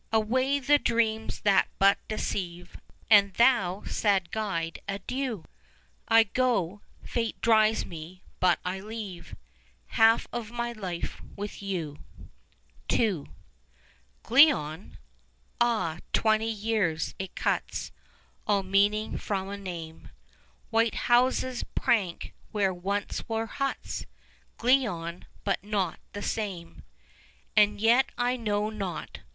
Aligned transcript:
Away 0.11 0.57
the 0.57 0.79
dreams 0.79 1.41
that 1.41 1.67
but 1.77 1.99
deceive! 2.07 2.75
And 3.11 3.35
thou, 3.35 3.83
sad 3.85 4.31
Guide, 4.31 4.79
adieu! 4.87 5.41
30 6.07 6.07
I 6.07 6.23
go; 6.23 6.81
Fate 7.03 7.39
drives 7.39 7.85
me: 7.85 8.23
but 8.39 8.57
I 8.65 8.79
leave 8.79 9.35
Half 9.89 10.25
of 10.33 10.49
my 10.49 10.71
life 10.71 11.21
with 11.35 11.61
you. 11.61 11.99
II 12.91 13.25
Glion? 14.23 14.97
Ah, 15.59 15.99
twenty 16.13 16.49
years, 16.49 17.13
it 17.19 17.35
cuts 17.35 17.91
All 18.47 18.63
meaning 18.63 19.19
from 19.19 19.49
a 19.49 19.55
name! 19.57 20.09
White 20.71 20.95
houses 20.95 21.63
prank 21.75 22.33
where 22.51 22.73
once 22.73 23.29
were 23.29 23.45
huts! 23.45 24.07
Glion, 24.57 25.25
but 25.43 25.63
not 25.63 25.99
the 26.13 26.23
same, 26.23 26.81
And 27.55 27.79
yet 27.79 28.09
I 28.17 28.35
know 28.35 28.71
not. 28.71 29.19